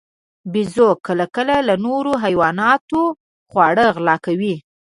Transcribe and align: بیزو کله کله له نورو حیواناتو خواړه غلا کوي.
بیزو 0.53 0.89
کله 1.05 1.25
کله 1.35 1.55
له 1.67 1.75
نورو 1.85 2.11
حیواناتو 2.23 3.01
خواړه 3.49 3.85
غلا 3.95 4.15
کوي. 4.25 4.55